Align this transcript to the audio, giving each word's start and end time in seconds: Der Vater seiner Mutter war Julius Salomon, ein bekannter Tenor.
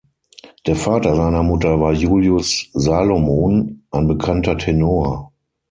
Der 0.65 0.75
Vater 0.75 1.15
seiner 1.15 1.43
Mutter 1.43 1.79
war 1.79 1.93
Julius 1.93 2.71
Salomon, 2.73 3.83
ein 3.91 4.07
bekannter 4.07 4.57
Tenor. 4.57 5.31